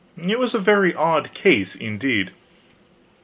[0.17, 2.31] It was a very odd case, indeed.